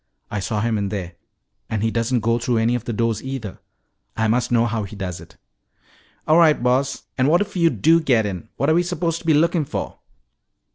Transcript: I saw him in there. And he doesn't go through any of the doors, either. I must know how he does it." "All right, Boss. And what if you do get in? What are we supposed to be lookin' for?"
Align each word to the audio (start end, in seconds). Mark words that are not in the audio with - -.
I 0.31 0.39
saw 0.39 0.61
him 0.61 0.79
in 0.79 0.89
there. 0.89 1.13
And 1.69 1.83
he 1.83 1.91
doesn't 1.91 2.21
go 2.21 2.39
through 2.39 2.57
any 2.57 2.73
of 2.73 2.85
the 2.85 2.91
doors, 2.91 3.21
either. 3.21 3.59
I 4.17 4.27
must 4.27 4.51
know 4.51 4.65
how 4.65 4.81
he 4.81 4.95
does 4.95 5.21
it." 5.21 5.37
"All 6.27 6.39
right, 6.39 6.63
Boss. 6.63 7.03
And 7.19 7.27
what 7.27 7.39
if 7.41 7.55
you 7.55 7.69
do 7.69 8.01
get 8.01 8.25
in? 8.25 8.49
What 8.57 8.71
are 8.71 8.73
we 8.73 8.81
supposed 8.81 9.19
to 9.19 9.27
be 9.27 9.35
lookin' 9.35 9.63
for?" 9.63 9.99